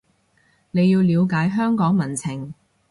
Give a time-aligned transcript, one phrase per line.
[0.71, 2.55] 你要了解香港民情